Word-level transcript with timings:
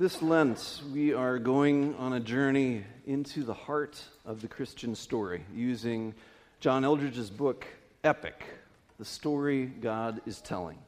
This 0.00 0.22
Lent, 0.22 0.80
we 0.94 1.12
are 1.12 1.38
going 1.38 1.94
on 1.96 2.14
a 2.14 2.20
journey 2.20 2.84
into 3.06 3.42
the 3.42 3.52
heart 3.52 4.02
of 4.24 4.40
the 4.40 4.48
Christian 4.48 4.94
story 4.94 5.44
using 5.54 6.14
John 6.58 6.86
Eldredge's 6.86 7.28
book, 7.28 7.66
Epic 8.02 8.42
The 8.98 9.04
Story 9.04 9.66
God 9.66 10.22
is 10.24 10.40
Telling. 10.40 10.78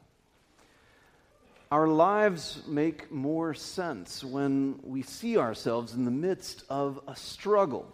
Our 1.71 1.87
lives 1.87 2.63
make 2.65 3.11
more 3.11 3.53
sense 3.53 4.23
when 4.23 4.79
we 4.81 5.03
see 5.03 5.37
ourselves 5.37 5.93
in 5.93 6.05
the 6.05 6.09
midst 6.09 6.63
of 6.67 6.99
a 7.07 7.15
struggle 7.15 7.93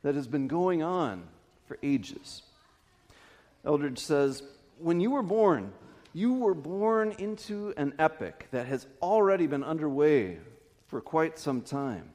that 0.00 0.14
has 0.14 0.26
been 0.26 0.48
going 0.48 0.82
on 0.82 1.24
for 1.68 1.76
ages. 1.82 2.40
Eldredge 3.66 3.98
says, 3.98 4.42
When 4.78 4.98
you 5.02 5.10
were 5.10 5.22
born, 5.22 5.74
you 6.14 6.32
were 6.32 6.54
born 6.54 7.14
into 7.18 7.74
an 7.76 7.92
epic 7.98 8.46
that 8.52 8.64
has 8.64 8.86
already 9.02 9.46
been 9.46 9.62
underway 9.62 10.38
for 10.86 11.00
quite 11.00 11.38
some 11.38 11.60
time. 11.62 12.10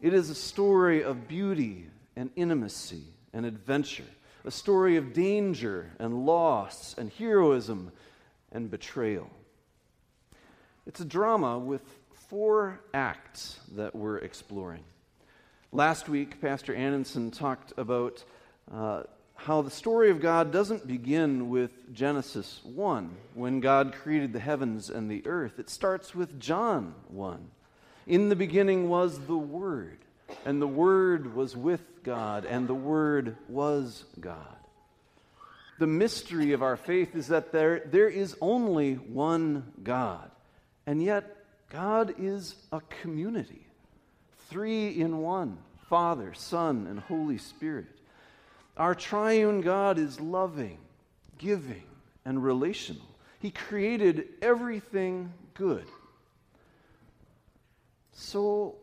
It 0.00 0.14
is 0.14 0.30
a 0.30 0.34
story 0.34 1.02
of 1.02 1.28
beauty 1.28 1.86
and 2.16 2.30
intimacy 2.36 3.04
and 3.32 3.46
adventure, 3.46 4.04
a 4.44 4.50
story 4.50 4.96
of 4.96 5.12
danger 5.12 5.90
and 5.98 6.26
loss 6.26 6.94
and 6.98 7.10
heroism 7.12 7.92
and 8.50 8.70
betrayal. 8.70 9.30
It's 10.86 11.00
a 11.00 11.04
drama 11.04 11.58
with 11.58 11.82
four 12.28 12.80
acts 12.92 13.60
that 13.76 13.94
we're 13.94 14.18
exploring. 14.18 14.82
Last 15.70 16.08
week, 16.08 16.40
Pastor 16.40 16.74
Annenson 16.74 17.32
talked 17.32 17.72
about 17.76 18.24
uh, 18.72 19.04
how 19.44 19.60
the 19.60 19.70
story 19.70 20.08
of 20.10 20.20
God 20.20 20.52
doesn't 20.52 20.86
begin 20.86 21.50
with 21.50 21.92
Genesis 21.92 22.60
1, 22.62 23.10
when 23.34 23.58
God 23.58 23.92
created 23.92 24.32
the 24.32 24.38
heavens 24.38 24.88
and 24.88 25.10
the 25.10 25.26
earth. 25.26 25.58
It 25.58 25.68
starts 25.68 26.14
with 26.14 26.38
John 26.38 26.94
1. 27.08 27.50
In 28.06 28.28
the 28.28 28.36
beginning 28.36 28.88
was 28.88 29.18
the 29.18 29.36
Word, 29.36 29.98
and 30.44 30.62
the 30.62 30.68
Word 30.68 31.34
was 31.34 31.56
with 31.56 32.04
God, 32.04 32.44
and 32.44 32.68
the 32.68 32.74
Word 32.74 33.36
was 33.48 34.04
God. 34.20 34.56
The 35.80 35.88
mystery 35.88 36.52
of 36.52 36.62
our 36.62 36.76
faith 36.76 37.16
is 37.16 37.26
that 37.26 37.50
there, 37.50 37.80
there 37.80 38.08
is 38.08 38.36
only 38.40 38.94
one 38.94 39.72
God, 39.82 40.30
and 40.86 41.02
yet 41.02 41.36
God 41.68 42.14
is 42.16 42.54
a 42.70 42.80
community, 43.02 43.66
three 44.48 44.88
in 44.90 45.18
one 45.18 45.58
Father, 45.88 46.32
Son, 46.32 46.86
and 46.88 47.00
Holy 47.00 47.38
Spirit. 47.38 47.86
Our 48.76 48.94
triune 48.94 49.60
God 49.60 49.98
is 49.98 50.20
loving, 50.20 50.78
giving, 51.38 51.84
and 52.24 52.42
relational. 52.42 53.06
He 53.38 53.50
created 53.50 54.28
everything 54.40 55.32
good. 55.54 55.84
So, 58.12 58.76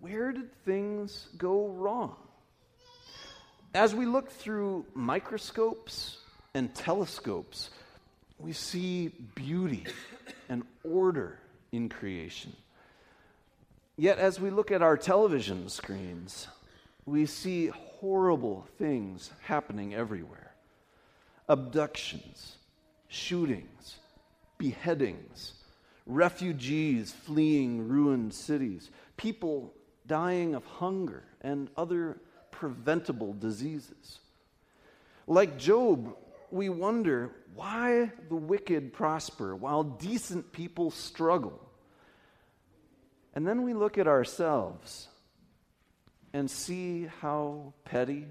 where 0.00 0.32
did 0.32 0.52
things 0.64 1.28
go 1.36 1.68
wrong? 1.68 2.16
As 3.74 3.94
we 3.94 4.06
look 4.06 4.30
through 4.30 4.86
microscopes 4.94 6.18
and 6.54 6.74
telescopes, 6.74 7.70
we 8.38 8.52
see 8.52 9.08
beauty 9.34 9.84
and 10.48 10.62
order 10.84 11.38
in 11.72 11.88
creation. 11.88 12.54
Yet, 13.98 14.18
as 14.18 14.40
we 14.40 14.50
look 14.50 14.70
at 14.70 14.82
our 14.82 14.96
television 14.96 15.68
screens, 15.68 16.48
we 17.06 17.26
see 17.26 17.70
horrible 18.00 18.66
things 18.78 19.30
happening 19.42 19.94
everywhere 19.94 20.52
abductions, 21.48 22.56
shootings, 23.06 23.96
beheadings, 24.58 25.52
refugees 26.04 27.12
fleeing 27.12 27.88
ruined 27.88 28.34
cities, 28.34 28.90
people 29.16 29.72
dying 30.06 30.54
of 30.54 30.64
hunger 30.64 31.22
and 31.40 31.68
other 31.76 32.18
preventable 32.50 33.32
diseases. 33.32 34.18
Like 35.26 35.58
Job, 35.58 36.16
we 36.50 36.68
wonder 36.68 37.30
why 37.54 38.12
the 38.28 38.36
wicked 38.36 38.92
prosper 38.92 39.54
while 39.54 39.82
decent 39.82 40.52
people 40.52 40.90
struggle. 40.90 41.60
And 43.34 43.46
then 43.46 43.62
we 43.62 43.74
look 43.74 43.98
at 43.98 44.06
ourselves 44.06 45.08
and 46.36 46.50
see 46.50 47.08
how 47.22 47.72
petty 47.86 48.26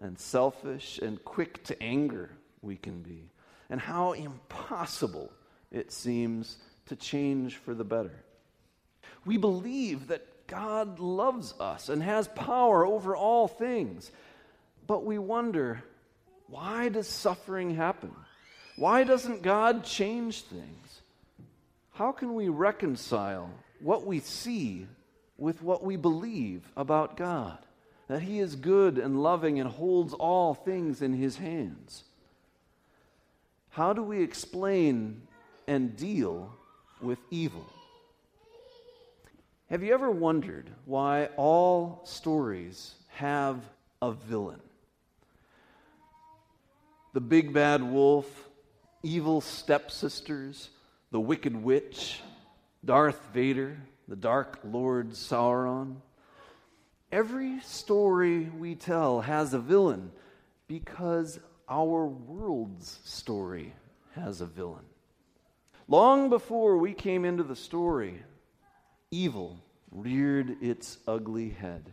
and 0.00 0.18
selfish 0.18 0.98
and 0.98 1.22
quick 1.26 1.62
to 1.62 1.82
anger 1.82 2.30
we 2.62 2.74
can 2.74 3.02
be, 3.02 3.28
and 3.68 3.78
how 3.78 4.12
impossible 4.12 5.30
it 5.70 5.92
seems 5.92 6.56
to 6.86 6.96
change 6.96 7.56
for 7.56 7.74
the 7.74 7.84
better. 7.84 8.24
We 9.26 9.36
believe 9.36 10.06
that 10.06 10.46
God 10.46 10.98
loves 10.98 11.52
us 11.60 11.90
and 11.90 12.02
has 12.02 12.28
power 12.28 12.86
over 12.86 13.14
all 13.14 13.46
things, 13.46 14.10
but 14.86 15.04
we 15.04 15.18
wonder 15.18 15.84
why 16.46 16.88
does 16.88 17.06
suffering 17.06 17.74
happen? 17.74 18.14
Why 18.76 19.04
doesn't 19.04 19.42
God 19.42 19.84
change 19.84 20.44
things? 20.44 21.02
How 21.92 22.10
can 22.10 22.34
we 22.34 22.48
reconcile 22.48 23.50
what 23.80 24.06
we 24.06 24.20
see 24.20 24.86
with 25.36 25.62
what 25.62 25.82
we 25.82 25.96
believe 25.96 26.62
about 26.76 27.16
God 27.16 27.58
that 28.08 28.22
He 28.22 28.38
is 28.38 28.56
good 28.56 28.98
and 28.98 29.22
loving 29.22 29.58
and 29.58 29.68
holds 29.68 30.12
all 30.12 30.54
things 30.54 31.02
in 31.02 31.14
His 31.14 31.36
hands. 31.36 32.04
How 33.70 33.92
do 33.92 34.02
we 34.02 34.22
explain 34.22 35.22
and 35.66 35.96
deal 35.96 36.54
with 37.00 37.18
evil? 37.30 37.66
Have 39.70 39.82
you 39.82 39.92
ever 39.94 40.10
wondered 40.10 40.70
why 40.84 41.30
all 41.36 42.02
stories 42.04 42.94
have 43.08 43.60
a 44.02 44.12
villain? 44.12 44.60
The 47.14 47.20
big 47.20 47.52
bad 47.52 47.82
wolf, 47.82 48.26
evil 49.02 49.40
stepsisters, 49.40 50.70
the 51.10 51.20
wicked 51.20 51.56
witch, 51.56 52.20
Darth 52.84 53.20
Vader, 53.32 53.78
the 54.08 54.16
Dark 54.16 54.58
Lord 54.64 55.10
Sauron. 55.10 55.96
Every 57.10 57.60
story 57.60 58.50
we 58.58 58.74
tell 58.74 59.20
has 59.20 59.54
a 59.54 59.58
villain 59.58 60.10
because 60.66 61.38
our 61.68 62.06
world's 62.06 62.98
story 63.04 63.72
has 64.14 64.40
a 64.40 64.46
villain. 64.46 64.84
Long 65.88 66.28
before 66.28 66.76
we 66.78 66.92
came 66.92 67.24
into 67.24 67.42
the 67.42 67.56
story, 67.56 68.22
evil 69.10 69.62
reared 69.90 70.62
its 70.62 70.98
ugly 71.06 71.50
head. 71.50 71.92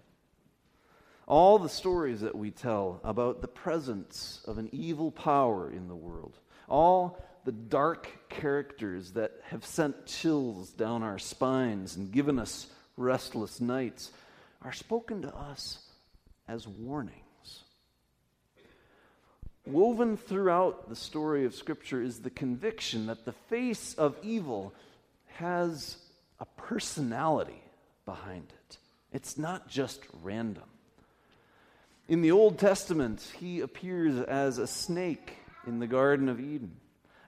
All 1.28 1.60
the 1.60 1.70
stories 1.70 2.22
that 2.22 2.36
we 2.36 2.52
tell 2.52 3.00
about 3.04 3.42
the 3.42 3.48
presence 3.48 4.42
of 4.46 4.58
an 4.58 4.70
evil 4.72 5.12
power 5.12 5.72
in 5.72 5.88
the 5.88 5.96
world, 5.96 6.38
all 6.68 7.22
the 7.44 7.52
dark 7.52 8.30
characters 8.30 9.12
that 9.12 9.32
have 9.46 9.66
sent 9.66 10.06
chills 10.06 10.70
down 10.70 11.04
our 11.04 11.18
spines 11.18 11.96
and 11.96 12.12
given 12.12 12.38
us 12.38 12.68
restless 12.98 13.60
nights 13.60 14.12
are 14.62 14.74
spoken 14.74 15.24
to 15.24 15.36
us 15.36 15.80
as 16.48 16.68
warnings. 16.68 17.18
Woven 19.66 20.18
throughout 20.18 20.90
the 20.90 20.96
story 20.96 21.46
of 21.46 21.56
Scripture 21.56 22.02
is 22.02 22.20
the 22.20 22.30
conviction 22.30 23.08
that 23.08 23.26
the 23.26 23.32
face 23.32 23.94
of 23.96 24.18
evil 24.22 24.74
has 25.36 25.98
a 26.40 26.46
personality 26.46 27.64
behind 28.06 28.52
it. 28.68 28.78
It's 29.12 29.38
not 29.38 29.68
just 29.68 30.02
random. 30.24 30.64
In 32.08 32.22
the 32.22 32.32
Old 32.32 32.60
Testament, 32.60 33.32
he 33.40 33.62
appears 33.62 34.20
as 34.26 34.58
a 34.58 34.68
snake 34.68 35.38
in 35.66 35.80
the 35.80 35.88
Garden 35.88 36.28
of 36.28 36.40
Eden 36.40 36.76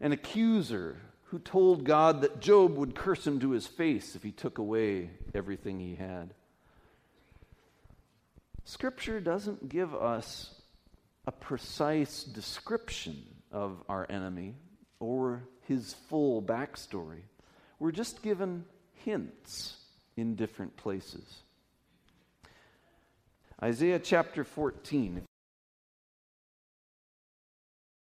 an 0.02 0.12
accuser 0.12 0.98
who 1.26 1.40
told 1.40 1.84
God 1.84 2.22
that 2.22 2.40
Job 2.40 2.76
would 2.76 2.96
curse 2.96 3.26
him 3.26 3.40
to 3.40 3.52
his 3.52 3.66
face 3.66 4.16
if 4.16 4.24
he 4.24 4.32
took 4.32 4.58
away 4.58 5.10
everything 5.34 5.80
he 5.80 5.96
had. 5.96 6.34
Scripture 8.66 9.20
doesn't 9.20 9.68
give 9.68 9.94
us 9.96 10.54
a 11.26 11.32
precise 11.32 12.24
description 12.24 13.24
of 13.52 13.84
our 13.90 14.06
enemy 14.10 14.56
or 15.00 15.44
his 15.68 15.94
full 16.10 16.42
backstory. 16.42 17.22
We're 17.80 17.92
just 17.92 18.22
given 18.22 18.66
hints 19.04 19.78
in 20.16 20.36
different 20.36 20.78
places. 20.78 21.42
Isaiah 23.62 24.00
chapter 24.00 24.44
14. 24.44 25.24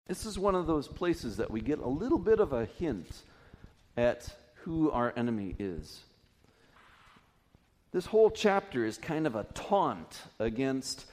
This 0.07 0.25
is 0.25 0.37
one 0.37 0.55
of 0.55 0.67
those 0.67 0.87
places 0.87 1.37
that 1.37 1.49
we 1.49 1.61
get 1.61 1.79
a 1.79 1.87
little 1.87 2.17
bit 2.17 2.39
of 2.39 2.51
a 2.51 2.65
hint 2.65 3.07
at 3.95 4.27
who 4.63 4.91
our 4.91 5.13
enemy 5.15 5.55
is. 5.59 6.01
This 7.93 8.05
whole 8.05 8.29
chapter 8.29 8.85
is 8.85 8.97
kind 8.97 9.27
of 9.27 9.35
a 9.35 9.45
taunt 9.53 10.23
against 10.39 11.05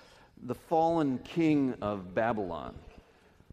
the 0.42 0.54
fallen 0.54 1.18
king 1.18 1.74
of 1.80 2.14
Babylon. 2.14 2.74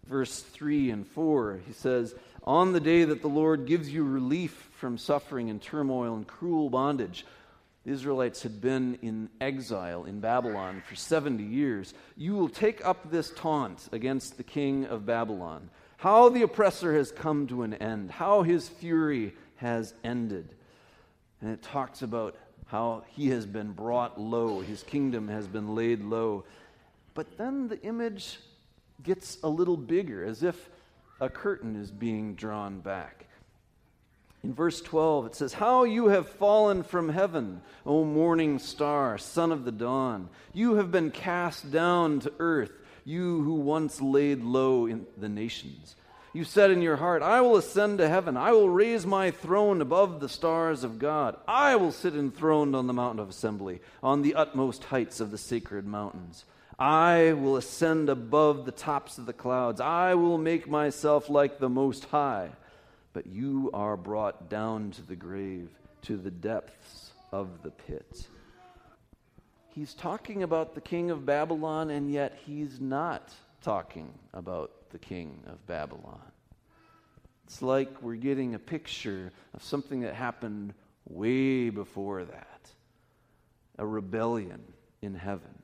Verse 0.07 0.39
3 0.39 0.91
and 0.91 1.05
4, 1.05 1.59
he 1.67 1.73
says, 1.73 2.15
On 2.45 2.71
the 2.71 2.79
day 2.79 3.03
that 3.03 3.21
the 3.21 3.27
Lord 3.27 3.65
gives 3.65 3.89
you 3.89 4.03
relief 4.05 4.69
from 4.77 4.97
suffering 4.97 5.49
and 5.49 5.61
turmoil 5.61 6.15
and 6.15 6.25
cruel 6.25 6.69
bondage. 6.69 7.25
The 7.87 7.93
Israelites 7.93 8.43
had 8.43 8.59
been 8.59 8.99
in 9.01 9.29
exile 9.39 10.03
in 10.03 10.19
Babylon 10.19 10.83
for 10.85 10.95
70 10.95 11.41
years. 11.41 11.93
You 12.17 12.35
will 12.35 12.49
take 12.49 12.85
up 12.85 13.09
this 13.09 13.31
taunt 13.31 13.87
against 13.93 14.35
the 14.35 14.43
king 14.43 14.83
of 14.83 15.05
Babylon. 15.05 15.69
How 15.95 16.27
the 16.27 16.41
oppressor 16.41 16.93
has 16.95 17.13
come 17.13 17.47
to 17.47 17.61
an 17.61 17.75
end, 17.75 18.11
how 18.11 18.41
his 18.41 18.67
fury 18.67 19.33
has 19.55 19.93
ended. 20.03 20.53
And 21.39 21.49
it 21.49 21.63
talks 21.63 22.01
about 22.01 22.35
how 22.65 23.03
he 23.11 23.29
has 23.29 23.45
been 23.45 23.71
brought 23.71 24.19
low, 24.19 24.59
his 24.59 24.83
kingdom 24.83 25.29
has 25.29 25.47
been 25.47 25.73
laid 25.73 26.03
low. 26.03 26.43
But 27.13 27.37
then 27.37 27.69
the 27.69 27.81
image 27.83 28.39
gets 29.01 29.37
a 29.43 29.47
little 29.47 29.77
bigger, 29.77 30.25
as 30.25 30.43
if 30.43 30.69
a 31.21 31.29
curtain 31.29 31.77
is 31.77 31.89
being 31.89 32.35
drawn 32.35 32.81
back. 32.81 33.26
In 34.43 34.53
verse 34.53 34.81
12, 34.81 35.27
it 35.27 35.35
says, 35.35 35.53
How 35.53 35.83
you 35.83 36.07
have 36.07 36.29
fallen 36.29 36.83
from 36.83 37.09
heaven, 37.09 37.61
O 37.85 38.05
morning 38.05 38.59
star, 38.59 39.17
son 39.17 39.51
of 39.51 39.65
the 39.65 39.71
dawn. 39.71 40.29
You 40.53 40.75
have 40.75 40.91
been 40.91 41.11
cast 41.11 41.71
down 41.71 42.19
to 42.21 42.33
earth, 42.39 42.71
you 43.03 43.41
who 43.43 43.55
once 43.55 43.99
laid 43.99 44.43
low 44.43 44.85
in 44.85 45.05
the 45.17 45.29
nations. 45.29 45.95
You 46.33 46.43
said 46.43 46.69
in 46.69 46.83
your 46.83 46.97
heart, 46.97 47.23
I 47.23 47.41
will 47.41 47.57
ascend 47.57 47.97
to 47.97 48.07
heaven. 48.07 48.37
I 48.37 48.51
will 48.51 48.69
raise 48.69 49.07
my 49.07 49.31
throne 49.31 49.81
above 49.81 50.19
the 50.19 50.29
stars 50.29 50.83
of 50.83 50.99
God. 50.99 51.35
I 51.47 51.75
will 51.77 51.91
sit 51.91 52.15
enthroned 52.15 52.75
on 52.75 52.85
the 52.85 52.93
mountain 52.93 53.19
of 53.19 53.29
assembly, 53.29 53.81
on 54.03 54.21
the 54.21 54.35
utmost 54.35 54.83
heights 54.83 55.19
of 55.19 55.31
the 55.31 55.37
sacred 55.39 55.87
mountains. 55.87 56.45
I 56.77 57.33
will 57.33 57.57
ascend 57.57 58.07
above 58.07 58.65
the 58.65 58.71
tops 58.71 59.17
of 59.17 59.25
the 59.25 59.33
clouds. 59.33 59.81
I 59.81 60.13
will 60.13 60.37
make 60.37 60.69
myself 60.69 61.27
like 61.27 61.57
the 61.57 61.69
Most 61.69 62.05
High. 62.05 62.49
But 63.17 63.25
you 63.25 63.71
are 63.73 63.97
brought 63.97 64.47
down 64.47 64.91
to 64.91 65.01
the 65.01 65.15
grave, 65.15 65.71
to 66.03 66.17
the 66.17 66.29
depths 66.29 67.13
of 67.31 67.63
the 67.63 67.71
pit. 67.71 68.27
He's 69.69 69.95
talking 69.95 70.43
about 70.43 70.75
the 70.75 70.81
king 70.81 71.09
of 71.09 71.25
Babylon, 71.25 71.89
and 71.89 72.11
yet 72.11 72.37
he's 72.45 72.79
not 72.79 73.33
talking 73.63 74.13
about 74.35 74.91
the 74.91 74.99
king 74.99 75.41
of 75.47 75.65
Babylon. 75.65 76.31
It's 77.47 77.63
like 77.63 78.03
we're 78.03 78.17
getting 78.17 78.53
a 78.53 78.59
picture 78.59 79.31
of 79.55 79.63
something 79.63 80.01
that 80.01 80.13
happened 80.13 80.75
way 81.09 81.71
before 81.71 82.23
that 82.23 82.69
a 83.79 83.85
rebellion 83.87 84.61
in 85.01 85.15
heaven, 85.15 85.63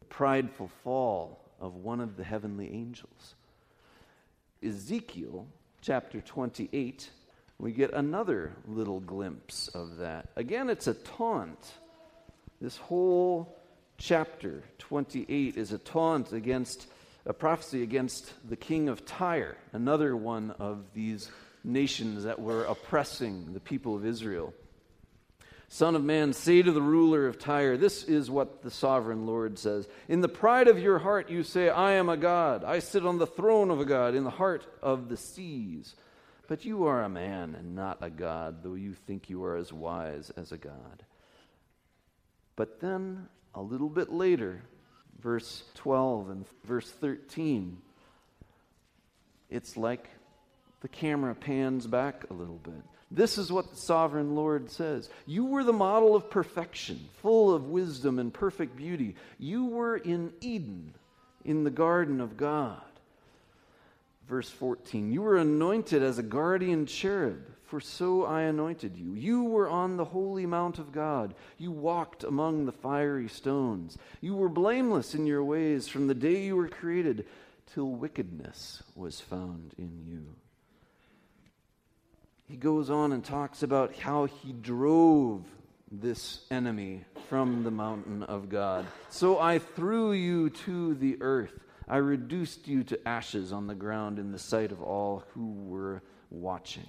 a 0.00 0.04
prideful 0.06 0.70
fall 0.82 1.50
of 1.60 1.74
one 1.74 2.00
of 2.00 2.16
the 2.16 2.24
heavenly 2.24 2.72
angels. 2.72 3.34
Ezekiel 4.62 5.46
chapter 5.80 6.20
28, 6.20 7.10
we 7.58 7.72
get 7.72 7.92
another 7.92 8.52
little 8.66 9.00
glimpse 9.00 9.68
of 9.68 9.98
that. 9.98 10.30
Again, 10.36 10.70
it's 10.70 10.86
a 10.86 10.94
taunt. 10.94 11.72
This 12.60 12.76
whole 12.76 13.56
chapter 13.98 14.62
28 14.78 15.56
is 15.56 15.72
a 15.72 15.78
taunt 15.78 16.32
against 16.32 16.86
a 17.26 17.32
prophecy 17.32 17.82
against 17.82 18.32
the 18.48 18.56
king 18.56 18.88
of 18.88 19.04
Tyre, 19.04 19.56
another 19.72 20.16
one 20.16 20.50
of 20.52 20.84
these 20.94 21.30
nations 21.62 22.24
that 22.24 22.40
were 22.40 22.64
oppressing 22.64 23.52
the 23.52 23.60
people 23.60 23.94
of 23.94 24.06
Israel. 24.06 24.54
Son 25.70 25.94
of 25.94 26.02
man, 26.02 26.32
say 26.32 26.62
to 26.62 26.72
the 26.72 26.80
ruler 26.80 27.26
of 27.26 27.38
Tyre, 27.38 27.76
This 27.76 28.02
is 28.02 28.30
what 28.30 28.62
the 28.62 28.70
sovereign 28.70 29.26
Lord 29.26 29.58
says. 29.58 29.86
In 30.08 30.22
the 30.22 30.28
pride 30.28 30.66
of 30.66 30.78
your 30.78 30.98
heart, 30.98 31.28
you 31.28 31.42
say, 31.42 31.68
I 31.68 31.92
am 31.92 32.08
a 32.08 32.16
God. 32.16 32.64
I 32.64 32.78
sit 32.78 33.04
on 33.04 33.18
the 33.18 33.26
throne 33.26 33.70
of 33.70 33.78
a 33.78 33.84
God 33.84 34.14
in 34.14 34.24
the 34.24 34.30
heart 34.30 34.66
of 34.82 35.10
the 35.10 35.16
seas. 35.16 35.94
But 36.46 36.64
you 36.64 36.86
are 36.86 37.02
a 37.02 37.10
man 37.10 37.54
and 37.54 37.76
not 37.76 37.98
a 38.00 38.08
God, 38.08 38.62
though 38.62 38.74
you 38.74 38.94
think 38.94 39.28
you 39.28 39.44
are 39.44 39.56
as 39.56 39.70
wise 39.70 40.30
as 40.30 40.52
a 40.52 40.56
God. 40.56 41.04
But 42.56 42.80
then, 42.80 43.28
a 43.54 43.60
little 43.60 43.90
bit 43.90 44.10
later, 44.10 44.62
verse 45.20 45.64
12 45.74 46.30
and 46.30 46.46
verse 46.64 46.90
13, 46.90 47.76
it's 49.50 49.76
like 49.76 50.08
the 50.80 50.88
camera 50.88 51.34
pans 51.34 51.86
back 51.86 52.24
a 52.30 52.32
little 52.32 52.56
bit. 52.56 52.82
This 53.10 53.38
is 53.38 53.50
what 53.50 53.70
the 53.70 53.76
sovereign 53.76 54.34
Lord 54.34 54.70
says 54.70 55.08
You 55.26 55.46
were 55.46 55.64
the 55.64 55.72
model 55.72 56.14
of 56.14 56.30
perfection, 56.30 57.08
full 57.22 57.54
of 57.54 57.68
wisdom 57.68 58.18
and 58.18 58.32
perfect 58.32 58.76
beauty. 58.76 59.14
You 59.38 59.66
were 59.66 59.96
in 59.96 60.32
Eden, 60.40 60.94
in 61.44 61.64
the 61.64 61.70
garden 61.70 62.20
of 62.20 62.36
God. 62.36 62.82
Verse 64.28 64.50
14 64.50 65.10
You 65.10 65.22
were 65.22 65.36
anointed 65.36 66.02
as 66.02 66.18
a 66.18 66.22
guardian 66.22 66.86
cherub 66.86 67.40
for 67.68 67.80
so 67.80 68.24
I 68.24 68.42
anointed 68.42 68.96
you. 68.96 69.14
You 69.14 69.44
were 69.44 69.68
on 69.68 69.98
the 69.98 70.04
holy 70.04 70.46
mount 70.46 70.78
of 70.78 70.90
God. 70.90 71.34
You 71.58 71.70
walked 71.70 72.24
among 72.24 72.64
the 72.64 72.72
fiery 72.72 73.28
stones. 73.28 73.98
You 74.22 74.34
were 74.34 74.48
blameless 74.48 75.14
in 75.14 75.26
your 75.26 75.44
ways 75.44 75.86
from 75.86 76.06
the 76.06 76.14
day 76.14 76.44
you 76.44 76.56
were 76.56 76.68
created 76.68 77.26
till 77.66 77.90
wickedness 77.90 78.82
was 78.94 79.20
found 79.20 79.74
in 79.76 80.02
you. 80.06 80.34
He 82.48 82.56
goes 82.56 82.88
on 82.88 83.12
and 83.12 83.22
talks 83.22 83.62
about 83.62 83.94
how 83.96 84.24
he 84.24 84.52
drove 84.54 85.44
this 85.92 86.46
enemy 86.50 87.04
from 87.28 87.62
the 87.62 87.70
mountain 87.70 88.22
of 88.22 88.48
God. 88.48 88.86
So 89.10 89.38
I 89.38 89.58
threw 89.58 90.12
you 90.12 90.48
to 90.50 90.94
the 90.94 91.18
earth. 91.20 91.52
I 91.86 91.98
reduced 91.98 92.66
you 92.66 92.84
to 92.84 93.08
ashes 93.08 93.52
on 93.52 93.66
the 93.66 93.74
ground 93.74 94.18
in 94.18 94.32
the 94.32 94.38
sight 94.38 94.72
of 94.72 94.82
all 94.82 95.24
who 95.34 95.52
were 95.66 96.02
watching. 96.30 96.88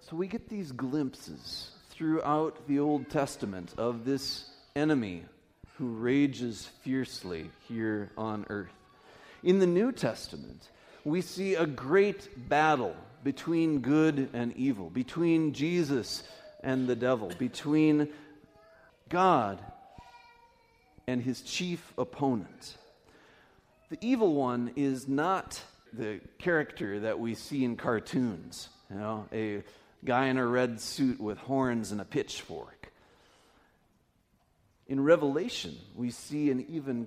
So 0.00 0.16
we 0.16 0.26
get 0.26 0.48
these 0.48 0.72
glimpses 0.72 1.72
throughout 1.90 2.66
the 2.66 2.78
Old 2.78 3.10
Testament 3.10 3.74
of 3.76 4.06
this 4.06 4.48
enemy 4.74 5.24
who 5.76 5.88
rages 5.88 6.70
fiercely 6.82 7.50
here 7.68 8.10
on 8.16 8.46
earth. 8.48 8.72
In 9.42 9.58
the 9.58 9.66
New 9.66 9.92
Testament, 9.92 10.70
we 11.06 11.20
see 11.20 11.54
a 11.54 11.66
great 11.66 12.48
battle 12.48 12.96
between 13.22 13.78
good 13.78 14.28
and 14.32 14.52
evil, 14.56 14.90
between 14.90 15.52
Jesus 15.52 16.24
and 16.64 16.88
the 16.88 16.96
devil, 16.96 17.30
between 17.38 18.08
God 19.08 19.62
and 21.06 21.22
his 21.22 21.42
chief 21.42 21.92
opponent. 21.96 22.76
The 23.88 23.98
evil 24.00 24.34
one 24.34 24.72
is 24.74 25.06
not 25.06 25.62
the 25.92 26.20
character 26.38 26.98
that 26.98 27.20
we 27.20 27.36
see 27.36 27.64
in 27.64 27.76
cartoons, 27.76 28.68
you 28.90 28.96
know, 28.96 29.28
a 29.32 29.62
guy 30.04 30.26
in 30.26 30.38
a 30.38 30.46
red 30.46 30.80
suit 30.80 31.20
with 31.20 31.38
horns 31.38 31.92
and 31.92 32.00
a 32.00 32.04
pitchfork. 32.04 32.90
In 34.88 35.04
Revelation, 35.04 35.76
we 35.94 36.10
see 36.10 36.50
an 36.50 36.66
even 36.68 37.06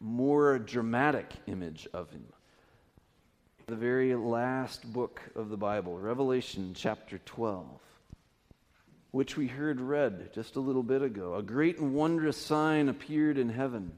more 0.00 0.58
dramatic 0.58 1.30
image 1.46 1.86
of 1.92 2.10
him. 2.10 2.24
The 3.72 3.78
very 3.78 4.14
last 4.14 4.92
book 4.92 5.22
of 5.34 5.48
the 5.48 5.56
Bible, 5.56 5.98
Revelation 5.98 6.74
chapter 6.76 7.16
12, 7.24 7.66
which 9.12 9.38
we 9.38 9.46
heard 9.46 9.80
read 9.80 10.34
just 10.34 10.56
a 10.56 10.60
little 10.60 10.82
bit 10.82 11.00
ago. 11.00 11.36
A 11.36 11.42
great 11.42 11.78
and 11.78 11.94
wondrous 11.94 12.36
sign 12.36 12.90
appeared 12.90 13.38
in 13.38 13.48
heaven 13.48 13.92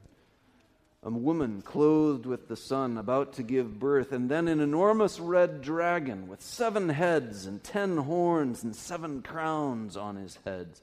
a 1.03 1.11
woman 1.11 1.61
clothed 1.61 2.25
with 2.25 2.47
the 2.47 2.55
sun, 2.55 2.99
about 2.99 3.33
to 3.33 3.43
give 3.43 3.81
birth, 3.81 4.13
and 4.13 4.31
then 4.31 4.47
an 4.47 4.61
enormous 4.61 5.19
red 5.19 5.61
dragon 5.61 6.29
with 6.29 6.41
seven 6.41 6.91
heads 6.91 7.45
and 7.45 7.65
ten 7.65 7.97
horns 7.97 8.63
and 8.63 8.77
seven 8.77 9.23
crowns 9.23 9.97
on 9.97 10.15
his 10.15 10.39
heads. 10.45 10.83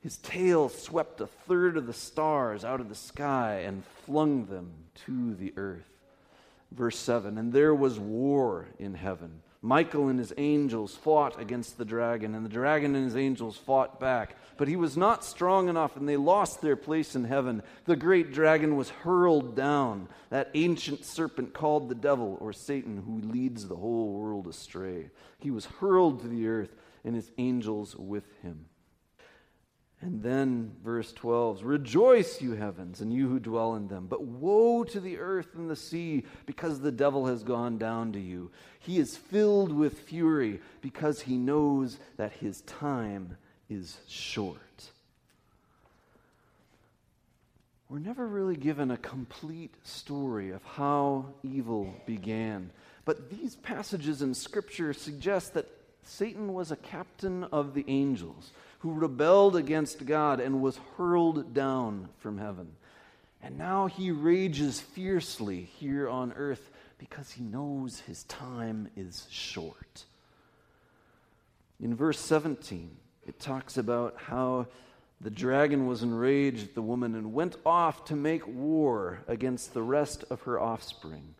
His 0.00 0.16
tail 0.16 0.70
swept 0.70 1.20
a 1.20 1.26
third 1.26 1.76
of 1.76 1.86
the 1.86 1.92
stars 1.92 2.64
out 2.64 2.80
of 2.80 2.88
the 2.88 2.94
sky 2.94 3.56
and 3.66 3.84
flung 4.06 4.46
them 4.46 4.72
to 5.04 5.34
the 5.34 5.52
earth. 5.58 5.93
Verse 6.74 6.98
7 6.98 7.38
And 7.38 7.52
there 7.52 7.74
was 7.74 7.98
war 7.98 8.68
in 8.78 8.94
heaven. 8.94 9.42
Michael 9.62 10.08
and 10.08 10.18
his 10.18 10.34
angels 10.36 10.94
fought 10.94 11.40
against 11.40 11.78
the 11.78 11.86
dragon, 11.86 12.34
and 12.34 12.44
the 12.44 12.50
dragon 12.50 12.94
and 12.94 13.06
his 13.06 13.16
angels 13.16 13.56
fought 13.56 13.98
back. 13.98 14.36
But 14.58 14.68
he 14.68 14.76
was 14.76 14.94
not 14.94 15.24
strong 15.24 15.70
enough, 15.70 15.96
and 15.96 16.06
they 16.06 16.18
lost 16.18 16.60
their 16.60 16.76
place 16.76 17.16
in 17.16 17.24
heaven. 17.24 17.62
The 17.86 17.96
great 17.96 18.30
dragon 18.30 18.76
was 18.76 18.90
hurled 18.90 19.56
down, 19.56 20.08
that 20.28 20.50
ancient 20.52 21.06
serpent 21.06 21.54
called 21.54 21.88
the 21.88 21.94
devil 21.94 22.36
or 22.42 22.52
Satan, 22.52 23.02
who 23.06 23.26
leads 23.26 23.66
the 23.66 23.76
whole 23.76 24.12
world 24.12 24.48
astray. 24.48 25.08
He 25.38 25.50
was 25.50 25.64
hurled 25.64 26.20
to 26.20 26.28
the 26.28 26.46
earth, 26.46 26.76
and 27.02 27.14
his 27.14 27.30
angels 27.38 27.96
with 27.96 28.24
him. 28.42 28.66
And 30.00 30.22
then, 30.22 30.72
verse 30.84 31.12
12 31.12 31.64
Rejoice, 31.64 32.42
you 32.42 32.52
heavens, 32.52 33.00
and 33.00 33.12
you 33.12 33.28
who 33.28 33.38
dwell 33.38 33.74
in 33.74 33.88
them. 33.88 34.06
But 34.06 34.24
woe 34.24 34.84
to 34.84 35.00
the 35.00 35.18
earth 35.18 35.54
and 35.54 35.70
the 35.70 35.76
sea, 35.76 36.24
because 36.46 36.80
the 36.80 36.92
devil 36.92 37.26
has 37.26 37.42
gone 37.42 37.78
down 37.78 38.12
to 38.12 38.20
you. 38.20 38.50
He 38.78 38.98
is 38.98 39.16
filled 39.16 39.72
with 39.72 40.00
fury, 40.00 40.60
because 40.82 41.22
he 41.22 41.38
knows 41.38 41.98
that 42.16 42.32
his 42.32 42.60
time 42.62 43.38
is 43.70 43.98
short. 44.06 44.60
We're 47.88 47.98
never 47.98 48.26
really 48.26 48.56
given 48.56 48.90
a 48.90 48.96
complete 48.96 49.74
story 49.84 50.50
of 50.50 50.62
how 50.64 51.26
evil 51.42 51.94
began. 52.06 52.70
But 53.04 53.30
these 53.30 53.56
passages 53.56 54.20
in 54.20 54.34
Scripture 54.34 54.92
suggest 54.92 55.54
that 55.54 55.70
Satan 56.02 56.52
was 56.52 56.70
a 56.70 56.76
captain 56.76 57.44
of 57.44 57.74
the 57.74 57.84
angels 57.88 58.50
who 58.84 58.92
rebelled 58.92 59.56
against 59.56 60.04
God 60.04 60.40
and 60.40 60.60
was 60.60 60.78
hurled 60.98 61.54
down 61.54 62.06
from 62.18 62.36
heaven. 62.36 62.70
And 63.42 63.56
now 63.56 63.86
he 63.86 64.10
rages 64.10 64.78
fiercely 64.78 65.62
here 65.78 66.06
on 66.06 66.34
earth 66.34 66.70
because 66.98 67.30
he 67.30 67.42
knows 67.42 68.00
his 68.00 68.24
time 68.24 68.90
is 68.94 69.26
short. 69.30 70.04
In 71.80 71.94
verse 71.96 72.20
17, 72.20 72.94
it 73.26 73.40
talks 73.40 73.78
about 73.78 74.16
how 74.18 74.66
the 75.18 75.30
dragon 75.30 75.86
was 75.86 76.02
enraged 76.02 76.64
at 76.64 76.74
the 76.74 76.82
woman 76.82 77.14
and 77.14 77.32
went 77.32 77.56
off 77.64 78.04
to 78.04 78.14
make 78.14 78.46
war 78.46 79.20
against 79.26 79.72
the 79.72 79.82
rest 79.82 80.24
of 80.28 80.42
her 80.42 80.60
offspring, 80.60 81.34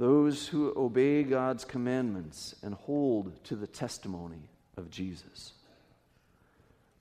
those 0.00 0.48
who 0.48 0.72
obey 0.76 1.22
God's 1.22 1.64
commandments 1.64 2.56
and 2.60 2.74
hold 2.74 3.44
to 3.44 3.54
the 3.54 3.68
testimony 3.68 4.50
of 4.76 4.90
Jesus. 4.90 5.52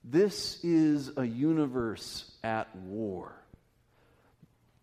This 0.09 0.63
is 0.63 1.11
a 1.17 1.25
universe 1.25 2.31
at 2.41 2.73
war. 2.77 3.33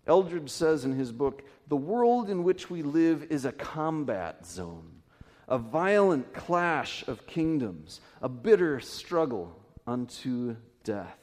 Eldredge 0.07 0.51
says 0.51 0.85
in 0.85 0.93
his 0.93 1.13
book 1.13 1.45
The 1.69 1.77
world 1.77 2.29
in 2.29 2.45
which 2.45 2.69
we 2.69 2.83
live 2.83 3.29
is 3.31 3.47
a 3.47 3.53
combat 3.53 4.47
zone, 4.47 5.01
a 5.49 5.57
violent 5.57 6.35
clash 6.35 7.09
of 7.09 7.27
kingdoms, 7.27 8.03
a 8.21 8.29
bitter 8.29 8.81
struggle 8.81 9.59
unto 9.87 10.57
death. 10.83 11.19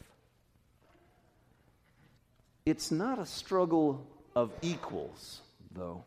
It's 2.66 2.90
not 2.90 3.20
a 3.20 3.26
struggle 3.28 4.08
of 4.36 4.52
equals, 4.64 5.42
though. 5.72 6.06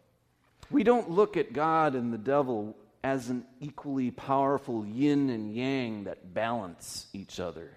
We 0.68 0.82
don't 0.82 1.10
look 1.10 1.36
at 1.36 1.52
God 1.52 1.94
and 1.94 2.12
the 2.12 2.18
devil 2.18 2.76
as 3.04 3.28
an 3.28 3.44
equally 3.60 4.10
powerful 4.10 4.84
yin 4.84 5.30
and 5.30 5.54
yang 5.54 6.04
that 6.04 6.34
balance 6.34 7.06
each 7.12 7.38
other. 7.38 7.70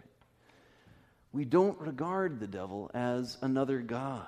We 1.38 1.46
don't 1.46 1.80
regard 1.80 2.40
the 2.40 2.48
devil 2.48 2.90
as 2.96 3.38
another 3.44 3.78
God. 3.78 4.26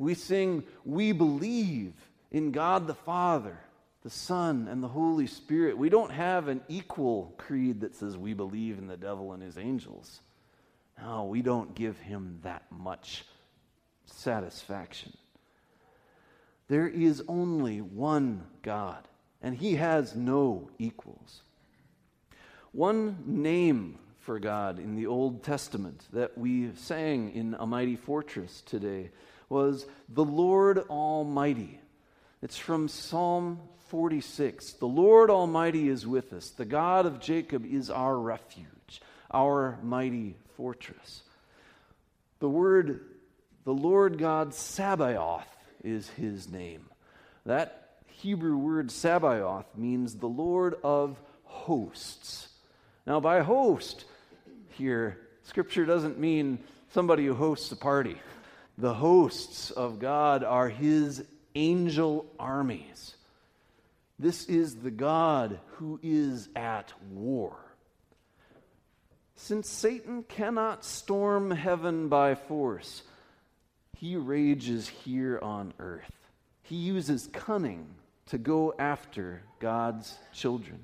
We 0.00 0.14
sing, 0.14 0.64
We 0.84 1.12
believe 1.12 1.92
in 2.32 2.50
God 2.50 2.88
the 2.88 2.94
Father, 2.96 3.56
the 4.02 4.10
Son, 4.10 4.66
and 4.66 4.82
the 4.82 4.88
Holy 4.88 5.28
Spirit. 5.28 5.78
We 5.78 5.90
don't 5.90 6.10
have 6.10 6.48
an 6.48 6.60
equal 6.66 7.32
creed 7.38 7.82
that 7.82 7.94
says 7.94 8.18
we 8.18 8.34
believe 8.34 8.78
in 8.78 8.88
the 8.88 8.96
devil 8.96 9.32
and 9.32 9.40
his 9.40 9.56
angels. 9.56 10.22
No, 11.00 11.26
we 11.26 11.40
don't 11.40 11.72
give 11.76 12.00
him 12.00 12.40
that 12.42 12.64
much 12.68 13.24
satisfaction. 14.06 15.16
There 16.66 16.88
is 16.88 17.22
only 17.28 17.80
one 17.80 18.42
God, 18.62 19.06
and 19.40 19.54
he 19.54 19.76
has 19.76 20.16
no 20.16 20.68
equals. 20.80 21.42
One 22.72 23.22
name 23.24 24.00
for 24.24 24.38
God 24.38 24.78
in 24.78 24.96
the 24.96 25.06
Old 25.06 25.44
Testament 25.44 26.02
that 26.14 26.38
we 26.38 26.70
sang 26.76 27.34
in 27.34 27.54
A 27.58 27.66
Mighty 27.66 27.96
Fortress 27.96 28.62
today 28.62 29.10
was 29.50 29.86
the 30.08 30.24
Lord 30.24 30.78
Almighty. 30.78 31.78
It's 32.40 32.56
from 32.56 32.88
Psalm 32.88 33.60
46. 33.88 34.74
The 34.74 34.86
Lord 34.86 35.28
Almighty 35.28 35.90
is 35.90 36.06
with 36.06 36.32
us. 36.32 36.50
The 36.50 36.64
God 36.64 37.04
of 37.04 37.20
Jacob 37.20 37.66
is 37.66 37.90
our 37.90 38.18
refuge, 38.18 39.02
our 39.30 39.78
mighty 39.82 40.36
fortress. 40.56 41.22
The 42.38 42.48
word, 42.48 43.00
the 43.64 43.74
Lord 43.74 44.16
God 44.16 44.54
Sabaoth 44.54 45.44
is 45.82 46.08
his 46.08 46.48
name. 46.48 46.86
That 47.44 47.90
Hebrew 48.06 48.56
word 48.56 48.90
Sabaoth 48.90 49.66
means 49.76 50.14
the 50.14 50.26
Lord 50.26 50.76
of 50.82 51.20
hosts. 51.44 52.48
Now, 53.06 53.20
by 53.20 53.42
host 53.42 54.06
here, 54.74 55.18
Scripture 55.42 55.84
doesn't 55.84 56.18
mean 56.18 56.58
somebody 56.92 57.26
who 57.26 57.34
hosts 57.34 57.70
a 57.72 57.76
party. 57.76 58.16
The 58.78 58.94
hosts 58.94 59.70
of 59.70 59.98
God 59.98 60.42
are 60.44 60.68
his 60.68 61.24
angel 61.54 62.26
armies. 62.38 63.14
This 64.18 64.46
is 64.46 64.76
the 64.76 64.90
God 64.90 65.60
who 65.72 66.00
is 66.02 66.48
at 66.54 66.92
war. 67.10 67.56
Since 69.36 69.68
Satan 69.68 70.22
cannot 70.22 70.84
storm 70.84 71.50
heaven 71.50 72.08
by 72.08 72.34
force, 72.34 73.02
he 73.96 74.16
rages 74.16 74.88
here 74.88 75.38
on 75.42 75.74
earth. 75.78 76.12
He 76.62 76.76
uses 76.76 77.28
cunning 77.32 77.86
to 78.26 78.38
go 78.38 78.74
after 78.78 79.42
God's 79.58 80.16
children. 80.32 80.80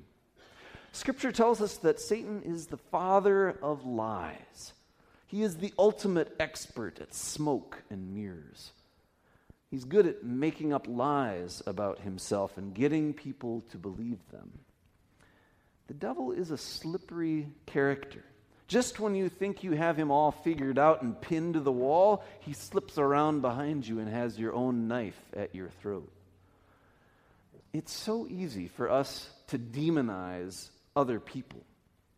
Scripture 0.91 1.31
tells 1.31 1.61
us 1.61 1.77
that 1.77 1.99
Satan 1.99 2.41
is 2.43 2.67
the 2.67 2.77
father 2.77 3.57
of 3.61 3.85
lies. 3.85 4.73
He 5.27 5.43
is 5.43 5.57
the 5.57 5.73
ultimate 5.79 6.35
expert 6.39 6.99
at 6.99 7.13
smoke 7.13 7.81
and 7.89 8.13
mirrors. 8.13 8.71
He's 9.69 9.85
good 9.85 10.05
at 10.05 10.25
making 10.25 10.73
up 10.73 10.87
lies 10.89 11.63
about 11.65 11.99
himself 11.99 12.57
and 12.57 12.73
getting 12.73 13.13
people 13.13 13.61
to 13.71 13.77
believe 13.77 14.19
them. 14.31 14.51
The 15.87 15.93
devil 15.93 16.33
is 16.33 16.51
a 16.51 16.57
slippery 16.57 17.47
character. 17.65 18.23
Just 18.67 18.99
when 18.99 19.15
you 19.15 19.29
think 19.29 19.63
you 19.63 19.71
have 19.71 19.97
him 19.97 20.11
all 20.11 20.31
figured 20.31 20.77
out 20.77 21.01
and 21.01 21.19
pinned 21.19 21.53
to 21.53 21.61
the 21.61 21.71
wall, 21.71 22.23
he 22.39 22.53
slips 22.53 22.97
around 22.97 23.41
behind 23.41 23.87
you 23.87 23.99
and 23.99 24.09
has 24.09 24.37
your 24.37 24.53
own 24.53 24.89
knife 24.89 25.19
at 25.35 25.55
your 25.55 25.69
throat. 25.81 26.11
It's 27.73 27.93
so 27.93 28.27
easy 28.29 28.67
for 28.67 28.89
us 28.89 29.29
to 29.47 29.57
demonize 29.57 30.69
other 30.95 31.19
people, 31.19 31.63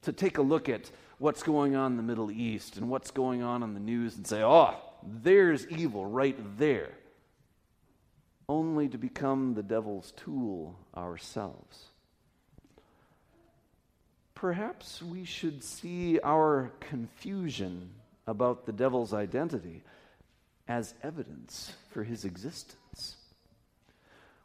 to 0.01 0.11
take 0.11 0.37
a 0.37 0.41
look 0.41 0.69
at 0.69 0.91
what's 1.17 1.43
going 1.43 1.75
on 1.75 1.91
in 1.91 1.97
the 1.97 2.03
Middle 2.03 2.31
East 2.31 2.77
and 2.77 2.89
what's 2.89 3.11
going 3.11 3.43
on 3.43 3.63
in 3.63 3.73
the 3.73 3.79
news 3.79 4.17
and 4.17 4.27
say, 4.27 4.43
oh, 4.43 4.75
there's 5.05 5.67
evil 5.67 6.05
right 6.05 6.37
there, 6.57 6.91
only 8.49 8.89
to 8.89 8.97
become 8.97 9.53
the 9.53 9.63
devil's 9.63 10.11
tool 10.11 10.77
ourselves. 10.95 11.85
Perhaps 14.35 15.01
we 15.01 15.23
should 15.23 15.63
see 15.63 16.19
our 16.19 16.71
confusion 16.81 17.89
about 18.27 18.65
the 18.65 18.73
devil's 18.73 19.13
identity 19.13 19.83
as 20.67 20.93
evidence 21.03 21.73
for 21.91 22.03
his 22.03 22.25
existence. 22.25 23.15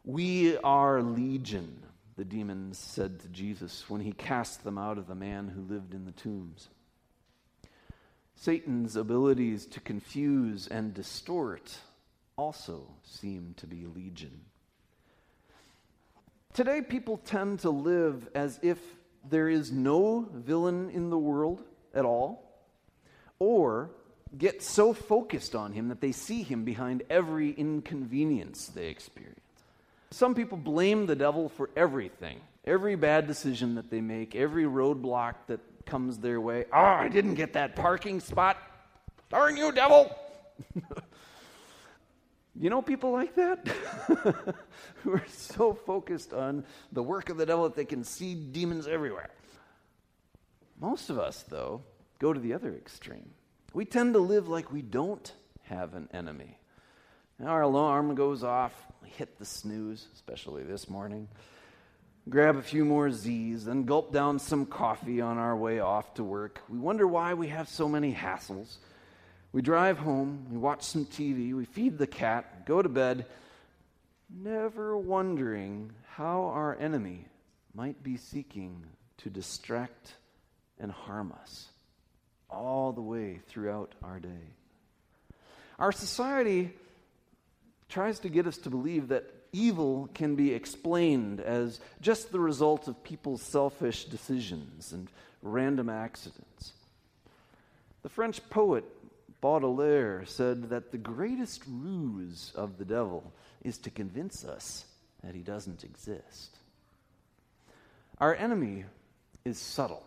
We 0.05 0.57
are 0.57 1.01
legion 1.01 1.83
the 2.19 2.25
demons 2.25 2.77
said 2.77 3.17
to 3.21 3.29
Jesus 3.29 3.89
when 3.89 4.01
he 4.01 4.11
cast 4.11 4.65
them 4.65 4.77
out 4.77 4.97
of 4.97 5.07
the 5.07 5.15
man 5.15 5.47
who 5.47 5.61
lived 5.61 5.93
in 5.93 6.03
the 6.03 6.11
tombs. 6.11 6.67
Satan's 8.35 8.97
abilities 8.97 9.65
to 9.67 9.79
confuse 9.79 10.67
and 10.67 10.93
distort 10.93 11.77
also 12.35 12.85
seem 13.05 13.53
to 13.55 13.65
be 13.65 13.85
legion. 13.85 14.41
Today, 16.51 16.81
people 16.81 17.19
tend 17.19 17.59
to 17.59 17.69
live 17.69 18.27
as 18.35 18.59
if 18.61 18.79
there 19.29 19.47
is 19.47 19.71
no 19.71 20.27
villain 20.33 20.89
in 20.89 21.09
the 21.09 21.17
world 21.17 21.63
at 21.93 22.03
all, 22.03 22.51
or 23.39 23.91
get 24.37 24.61
so 24.61 24.93
focused 24.93 25.55
on 25.55 25.71
him 25.71 25.87
that 25.87 26.01
they 26.01 26.11
see 26.11 26.43
him 26.43 26.65
behind 26.65 27.01
every 27.09 27.51
inconvenience 27.51 28.67
they 28.67 28.87
experience. 28.87 29.39
Some 30.11 30.33
people 30.33 30.57
blame 30.57 31.05
the 31.05 31.15
devil 31.15 31.49
for 31.49 31.69
everything, 31.75 32.39
every 32.65 32.95
bad 32.95 33.27
decision 33.27 33.75
that 33.75 33.91
they 33.91 34.01
make, 34.01 34.35
every 34.35 34.63
roadblock 34.63 35.35
that 35.47 35.59
comes 35.85 36.17
their 36.17 36.41
way. 36.41 36.65
Oh, 36.73 36.77
I 36.77 37.09
didn't 37.09 37.35
get 37.35 37.53
that 37.53 37.75
parking 37.75 38.19
spot. 38.19 38.57
Darn 39.29 39.55
you, 39.57 39.71
devil! 39.71 40.15
you 42.59 42.69
know 42.69 42.81
people 42.81 43.11
like 43.11 43.35
that? 43.35 43.67
Who 45.03 45.13
are 45.13 45.25
so 45.27 45.73
focused 45.73 46.33
on 46.33 46.65
the 46.91 47.03
work 47.03 47.29
of 47.29 47.37
the 47.37 47.45
devil 47.45 47.65
that 47.65 47.75
they 47.75 47.85
can 47.85 48.03
see 48.03 48.33
demons 48.33 48.87
everywhere. 48.87 49.29
Most 50.79 51.09
of 51.09 51.19
us, 51.19 51.43
though, 51.49 51.83
go 52.19 52.33
to 52.33 52.39
the 52.39 52.53
other 52.53 52.73
extreme. 52.73 53.31
We 53.73 53.85
tend 53.85 54.13
to 54.13 54.19
live 54.19 54.47
like 54.47 54.71
we 54.71 54.81
don't 54.81 55.31
have 55.63 55.93
an 55.93 56.09
enemy. 56.13 56.58
Our 57.45 57.61
alarm 57.61 58.15
goes 58.15 58.43
off. 58.43 58.73
We 59.01 59.09
hit 59.09 59.39
the 59.39 59.45
snooze, 59.45 60.07
especially 60.13 60.63
this 60.63 60.89
morning. 60.89 61.29
Grab 62.27 62.57
a 62.57 62.61
few 62.61 62.83
more 62.83 63.09
Z's, 63.11 63.63
then 63.63 63.85
gulp 63.85 64.11
down 64.11 64.39
some 64.39 64.65
coffee 64.65 65.21
on 65.21 65.37
our 65.37 65.55
way 65.55 65.79
off 65.79 66.13
to 66.15 66.23
work. 66.23 66.61
We 66.67 66.77
wonder 66.77 67.07
why 67.07 67.33
we 67.33 67.47
have 67.47 67.69
so 67.69 67.87
many 67.87 68.13
hassles. 68.13 68.75
We 69.53 69.61
drive 69.61 69.97
home, 69.97 70.47
we 70.51 70.57
watch 70.57 70.83
some 70.83 71.05
TV, 71.05 71.55
we 71.55 71.65
feed 71.65 71.97
the 71.97 72.05
cat, 72.05 72.67
go 72.67 72.81
to 72.81 72.89
bed, 72.89 73.25
never 74.29 74.97
wondering 74.97 75.91
how 76.07 76.43
our 76.43 76.77
enemy 76.77 77.25
might 77.73 78.03
be 78.03 78.17
seeking 78.17 78.83
to 79.19 79.29
distract 79.29 80.13
and 80.77 80.91
harm 80.91 81.33
us 81.41 81.69
all 82.49 82.91
the 82.91 83.01
way 83.01 83.39
throughout 83.47 83.95
our 84.03 84.19
day. 84.19 84.53
Our 85.79 85.93
society 85.93 86.73
tries 87.89 88.19
to 88.19 88.29
get 88.29 88.47
us 88.47 88.57
to 88.59 88.69
believe 88.69 89.07
that 89.09 89.25
evil 89.51 90.09
can 90.13 90.35
be 90.35 90.53
explained 90.53 91.41
as 91.41 91.79
just 92.01 92.31
the 92.31 92.39
result 92.39 92.87
of 92.87 93.03
people's 93.03 93.41
selfish 93.41 94.05
decisions 94.05 94.93
and 94.93 95.07
random 95.41 95.89
accidents. 95.89 96.73
The 98.03 98.09
French 98.09 98.47
poet 98.49 98.85
Baudelaire 99.41 100.23
said 100.25 100.69
that 100.69 100.91
the 100.91 100.97
greatest 100.97 101.63
ruse 101.67 102.51
of 102.55 102.77
the 102.77 102.85
devil 102.85 103.31
is 103.63 103.77
to 103.79 103.89
convince 103.89 104.45
us 104.45 104.85
that 105.23 105.35
he 105.35 105.41
doesn't 105.41 105.83
exist. 105.83 106.57
Our 108.19 108.35
enemy 108.35 108.85
is 109.45 109.57
subtle. 109.57 110.05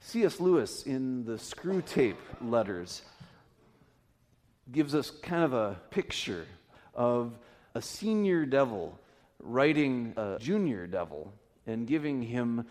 C.S. 0.00 0.40
Lewis, 0.40 0.84
in 0.84 1.24
the 1.24 1.34
Screwtape 1.34 2.16
Letters, 2.40 3.02
gives 4.70 4.94
us 4.94 5.10
kind 5.10 5.44
of 5.44 5.52
a 5.52 5.80
picture 5.90 6.46
of 6.94 7.38
a 7.74 7.82
senior 7.82 8.44
devil 8.44 8.98
writing 9.40 10.14
a 10.16 10.38
junior 10.38 10.86
devil 10.86 11.32
and 11.66 11.86
giving 11.86 12.22
him 12.22 12.66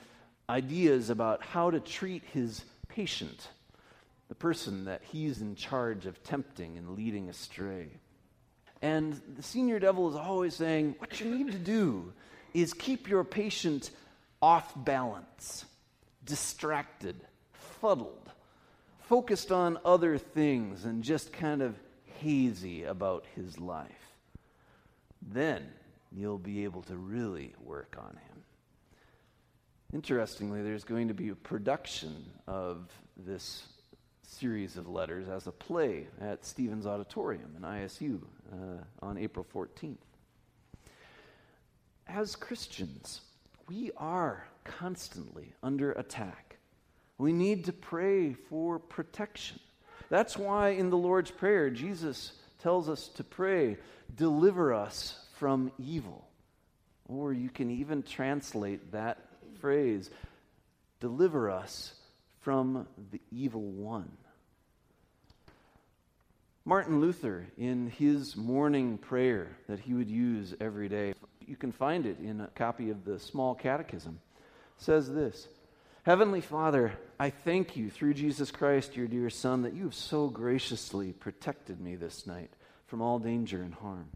ideas 0.50 1.10
about 1.10 1.44
how 1.44 1.72
to 1.72 1.80
treat 1.80 2.24
his 2.34 2.64
patient, 2.88 3.48
the 4.30 4.36
person 4.36 4.86
that 4.86 5.02
he's 5.12 5.42
in 5.42 5.56
charge 5.56 6.06
of 6.06 6.22
tempting 6.24 6.78
and 6.78 6.98
leading 6.98 7.30
astray. 7.30 7.88
And 8.82 9.22
the 9.36 9.44
senior 9.44 9.80
devil 9.80 10.10
is 10.10 10.16
always 10.16 10.56
saying, 10.56 10.96
What 11.00 11.20
you 11.20 11.34
need 11.34 11.52
to 11.52 11.60
do 11.60 12.14
is 12.54 12.74
keep 12.74 13.08
your 13.08 13.24
patient 13.24 13.92
off 14.42 14.74
balance, 14.76 15.66
distracted, 16.26 17.16
fuddled, 17.54 18.32
focused 19.08 19.52
on 19.52 19.78
other 19.86 20.18
things, 20.18 20.86
and 20.86 21.04
just 21.04 21.32
kind 21.32 21.62
of 21.62 21.76
hazy 22.20 22.84
about 22.84 23.26
his 23.36 23.60
life. 23.60 24.11
Then 25.22 25.68
you'll 26.12 26.38
be 26.38 26.64
able 26.64 26.82
to 26.84 26.96
really 26.96 27.54
work 27.64 27.96
on 27.98 28.12
him. 28.12 28.44
Interestingly, 29.94 30.62
there's 30.62 30.84
going 30.84 31.08
to 31.10 31.14
be 31.14 31.30
a 31.30 31.36
production 31.36 32.26
of 32.48 32.90
this 33.18 33.64
series 34.24 34.78
of 34.78 34.88
letters 34.88 35.28
as 35.28 35.48
a 35.48 35.52
play 35.52 36.08
at 36.22 36.46
Stevens 36.46 36.86
Auditorium 36.86 37.54
in 37.58 37.64
ISU 37.64 38.22
uh, 38.52 39.06
on 39.06 39.18
April 39.18 39.46
14th. 39.54 39.98
As 42.08 42.36
Christians, 42.36 43.22
we 43.68 43.92
are 43.98 44.48
constantly 44.64 45.54
under 45.62 45.92
attack. 45.94 46.58
We 47.18 47.34
need 47.34 47.66
to 47.66 47.74
pray 47.74 48.34
for 48.34 48.80
protection. 48.80 49.60
That's 50.10 50.38
why 50.38 50.70
in 50.70 50.90
the 50.90 50.98
Lord's 50.98 51.32
Prayer, 51.32 51.70
Jesus 51.70 52.34
tells 52.62 52.90
us 52.90 53.08
to 53.10 53.24
pray, 53.24 53.78
deliver 54.16 54.74
us 54.74 55.18
from 55.38 55.72
evil. 55.78 56.28
Or 57.08 57.34
you 57.34 57.50
can 57.50 57.72
even 57.72 58.04
translate 58.04 58.92
that 58.92 59.18
phrase, 59.60 60.10
deliver 61.00 61.50
us 61.50 61.94
from 62.42 62.88
the 63.12 63.22
evil 63.32 63.62
one. 63.62 64.12
Martin 66.64 67.02
Luther, 67.02 67.48
in 67.58 67.88
his 67.90 68.36
morning 68.36 68.98
prayer 68.98 69.58
that 69.68 69.80
he 69.80 69.94
would 69.94 70.10
use 70.10 70.54
every 70.62 70.88
day, 70.88 71.14
you 71.48 71.56
can 71.56 71.72
find 71.72 72.06
it 72.06 72.20
in 72.20 72.42
a 72.42 72.48
copy 72.48 72.92
of 72.92 73.04
the 73.04 73.20
Small 73.20 73.56
Catechism, 73.56 74.20
says 74.78 75.12
this 75.12 75.48
Heavenly 76.04 76.42
Father, 76.42 76.94
I 77.20 77.30
thank 77.30 77.78
you 77.78 77.92
through 77.92 78.16
Jesus 78.16 78.50
Christ, 78.50 78.98
your 78.98 79.06
dear 79.06 79.30
Son, 79.30 79.62
that 79.62 79.76
you 79.76 79.84
have 79.84 79.94
so 79.94 80.30
graciously 80.30 81.12
protected 81.12 81.80
me 81.80 81.96
this 81.96 82.26
night 82.26 82.50
from 82.88 83.04
all 83.04 83.20
danger 83.20 83.62
and 83.62 83.76
harm. 83.76 84.10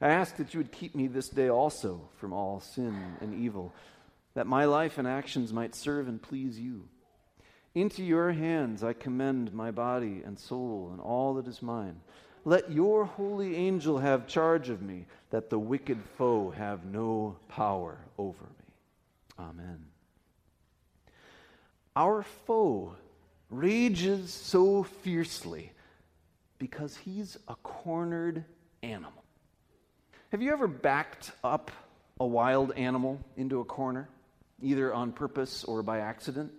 I 0.00 0.08
ask 0.08 0.36
that 0.36 0.54
you 0.54 0.58
would 0.58 0.72
keep 0.72 0.94
me 0.94 1.08
this 1.08 1.28
day 1.28 1.50
also 1.50 2.08
from 2.16 2.32
all 2.32 2.60
sin 2.60 2.98
and 3.20 3.34
evil, 3.34 3.74
that 4.32 4.46
my 4.46 4.64
life 4.64 4.96
and 4.96 5.06
actions 5.06 5.52
might 5.52 5.74
serve 5.74 6.08
and 6.08 6.20
please 6.20 6.58
you. 6.58 6.88
Into 7.74 8.02
your 8.02 8.32
hands 8.32 8.82
I 8.82 8.94
commend 8.94 9.52
my 9.52 9.70
body 9.70 10.22
and 10.24 10.38
soul 10.38 10.88
and 10.92 11.00
all 11.00 11.34
that 11.34 11.46
is 11.46 11.60
mine. 11.60 12.00
Let 12.46 12.72
your 12.72 13.04
holy 13.04 13.54
angel 13.54 13.98
have 13.98 14.26
charge 14.26 14.70
of 14.70 14.80
me, 14.80 15.04
that 15.28 15.50
the 15.50 15.58
wicked 15.58 15.98
foe 16.16 16.54
have 16.56 16.86
no 16.86 17.36
power 17.48 17.98
over 18.16 18.44
me. 18.44 18.74
Amen. 19.38 19.91
Our 21.94 22.22
foe 22.22 22.94
rages 23.50 24.32
so 24.32 24.82
fiercely 24.82 25.72
because 26.58 26.96
he's 26.96 27.36
a 27.48 27.54
cornered 27.56 28.44
animal. 28.82 29.24
Have 30.30 30.40
you 30.40 30.52
ever 30.52 30.66
backed 30.66 31.32
up 31.44 31.70
a 32.18 32.26
wild 32.26 32.72
animal 32.72 33.20
into 33.36 33.60
a 33.60 33.64
corner, 33.64 34.08
either 34.62 34.94
on 34.94 35.12
purpose 35.12 35.64
or 35.64 35.82
by 35.82 35.98
accident? 35.98 36.50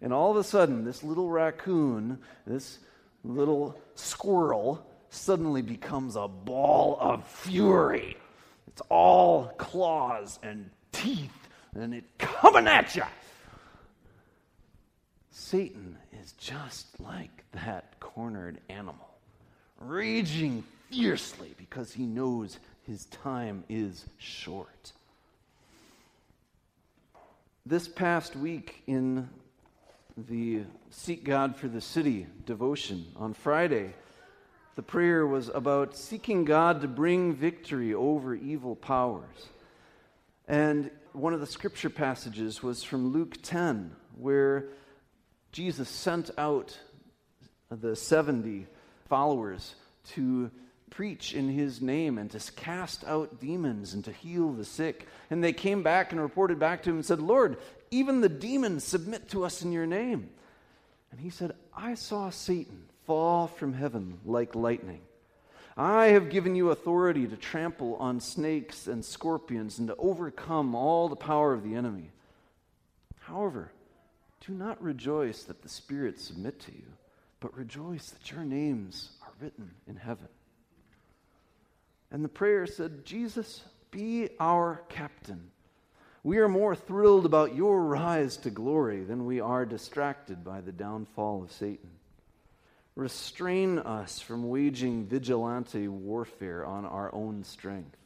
And 0.00 0.12
all 0.12 0.30
of 0.30 0.36
a 0.36 0.44
sudden, 0.44 0.84
this 0.84 1.02
little 1.02 1.28
raccoon, 1.28 2.18
this 2.46 2.78
little 3.24 3.76
squirrel, 3.96 4.86
suddenly 5.08 5.62
becomes 5.62 6.14
a 6.14 6.28
ball 6.28 6.96
of 7.00 7.26
fury. 7.26 8.16
It's 8.68 8.82
all 8.88 9.48
claws 9.58 10.38
and 10.44 10.70
teeth, 10.92 11.48
and 11.74 11.92
it 11.92 12.04
coming 12.18 12.68
at 12.68 12.94
you. 12.94 13.02
Satan 15.40 15.96
is 16.22 16.32
just 16.32 17.00
like 17.00 17.44
that 17.52 17.98
cornered 17.98 18.60
animal, 18.68 19.08
raging 19.80 20.62
fiercely 20.90 21.54
because 21.56 21.94
he 21.94 22.04
knows 22.04 22.58
his 22.86 23.06
time 23.06 23.64
is 23.68 24.04
short. 24.18 24.92
This 27.64 27.88
past 27.88 28.36
week 28.36 28.82
in 28.86 29.30
the 30.28 30.60
Seek 30.90 31.24
God 31.24 31.56
for 31.56 31.68
the 31.68 31.80
City 31.80 32.26
devotion 32.44 33.06
on 33.16 33.32
Friday, 33.32 33.94
the 34.76 34.82
prayer 34.82 35.26
was 35.26 35.48
about 35.48 35.96
seeking 35.96 36.44
God 36.44 36.82
to 36.82 36.86
bring 36.86 37.32
victory 37.32 37.94
over 37.94 38.34
evil 38.34 38.76
powers. 38.76 39.48
And 40.46 40.90
one 41.12 41.32
of 41.32 41.40
the 41.40 41.46
scripture 41.46 41.90
passages 41.90 42.62
was 42.62 42.84
from 42.84 43.12
Luke 43.12 43.38
10, 43.42 43.96
where 44.16 44.66
Jesus 45.52 45.88
sent 45.88 46.30
out 46.38 46.78
the 47.70 47.96
70 47.96 48.66
followers 49.08 49.74
to 50.10 50.50
preach 50.90 51.34
in 51.34 51.48
his 51.48 51.80
name 51.80 52.18
and 52.18 52.30
to 52.30 52.52
cast 52.52 53.04
out 53.04 53.40
demons 53.40 53.94
and 53.94 54.04
to 54.04 54.12
heal 54.12 54.52
the 54.52 54.64
sick. 54.64 55.06
And 55.30 55.42
they 55.42 55.52
came 55.52 55.82
back 55.82 56.12
and 56.12 56.20
reported 56.20 56.58
back 56.58 56.82
to 56.82 56.90
him 56.90 56.96
and 56.96 57.06
said, 57.06 57.20
Lord, 57.20 57.56
even 57.90 58.20
the 58.20 58.28
demons 58.28 58.84
submit 58.84 59.28
to 59.30 59.44
us 59.44 59.62
in 59.62 59.72
your 59.72 59.86
name. 59.86 60.30
And 61.10 61.20
he 61.20 61.30
said, 61.30 61.52
I 61.74 61.94
saw 61.94 62.30
Satan 62.30 62.84
fall 63.06 63.46
from 63.46 63.72
heaven 63.72 64.18
like 64.24 64.54
lightning. 64.54 65.00
I 65.76 66.06
have 66.06 66.30
given 66.30 66.56
you 66.56 66.70
authority 66.70 67.26
to 67.26 67.36
trample 67.36 67.96
on 67.96 68.20
snakes 68.20 68.86
and 68.86 69.04
scorpions 69.04 69.78
and 69.78 69.88
to 69.88 69.96
overcome 69.96 70.74
all 70.74 71.08
the 71.08 71.16
power 71.16 71.52
of 71.52 71.62
the 71.62 71.74
enemy. 71.74 72.10
However, 73.20 73.72
do 74.46 74.52
not 74.52 74.82
rejoice 74.82 75.44
that 75.44 75.62
the 75.62 75.68
spirits 75.68 76.24
submit 76.24 76.60
to 76.60 76.72
you, 76.72 76.86
but 77.40 77.56
rejoice 77.56 78.10
that 78.10 78.30
your 78.30 78.44
names 78.44 79.10
are 79.22 79.32
written 79.40 79.70
in 79.86 79.96
heaven. 79.96 80.28
And 82.10 82.24
the 82.24 82.28
prayer 82.28 82.66
said, 82.66 83.04
Jesus, 83.04 83.62
be 83.90 84.30
our 84.38 84.82
captain. 84.88 85.50
We 86.22 86.38
are 86.38 86.48
more 86.48 86.74
thrilled 86.74 87.24
about 87.24 87.54
your 87.54 87.82
rise 87.82 88.36
to 88.38 88.50
glory 88.50 89.04
than 89.04 89.24
we 89.24 89.40
are 89.40 89.64
distracted 89.64 90.44
by 90.44 90.60
the 90.60 90.72
downfall 90.72 91.42
of 91.42 91.52
Satan. 91.52 91.90
Restrain 92.94 93.78
us 93.78 94.20
from 94.20 94.48
waging 94.48 95.06
vigilante 95.06 95.88
warfare 95.88 96.66
on 96.66 96.84
our 96.84 97.14
own 97.14 97.44
strength. 97.44 97.96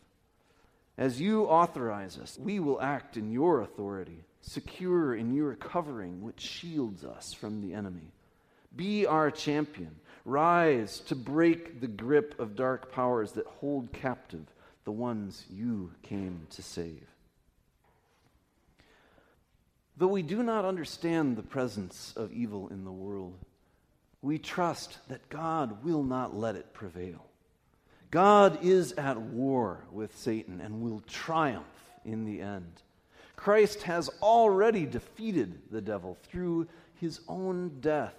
As 0.97 1.21
you 1.21 1.45
authorize 1.47 2.19
us, 2.19 2.39
we 2.39 2.61
will 2.61 2.81
act 2.81 3.17
in 3.17 3.33
your 3.33 3.63
authority, 3.63 4.23
secure 4.45 5.15
in 5.15 5.35
your 5.35 5.55
covering, 5.55 6.23
which 6.23 6.41
shields 6.41 7.05
us 7.05 7.33
from 7.33 7.61
the 7.61 7.75
enemy. 7.75 8.13
Be 8.77 9.07
our 9.07 9.31
champion. 9.31 9.95
Rise 10.25 11.01
to 11.01 11.15
break 11.15 11.81
the 11.81 11.87
grip 11.87 12.39
of 12.39 12.57
dark 12.57 12.93
powers 12.93 13.33
that 13.33 13.47
hold 13.47 13.93
captive 13.93 14.47
the 14.85 14.93
ones 14.93 15.45
you 15.51 15.93
came 16.03 16.47
to 16.51 16.63
save. 16.63 17.07
Though 19.97 20.09
we 20.09 20.23
do 20.23 20.43
not 20.43 20.65
understand 20.65 21.37
the 21.37 21.43
presence 21.43 22.13
of 22.17 22.33
evil 22.33 22.69
in 22.69 22.85
the 22.85 22.93
world, 22.93 23.35
we 24.23 24.39
trust 24.39 24.99
that 25.09 25.29
God 25.29 25.85
will 25.85 26.03
not 26.03 26.37
let 26.37 26.57
it 26.57 26.73
prevail. 26.73 27.27
God 28.11 28.59
is 28.63 28.93
at 28.93 29.21
war 29.21 29.85
with 29.91 30.17
Satan 30.17 30.61
and 30.61 30.81
will 30.81 31.03
triumph 31.07 31.65
in 32.05 32.25
the 32.25 32.41
end. 32.41 32.83
Christ 33.37 33.83
has 33.83 34.09
already 34.23 34.87
defeated 34.87 35.61
the 35.71 35.81
devil 35.81 36.17
through 36.25 36.69
his 37.01 37.21
own 37.29 37.81
death 37.81 38.15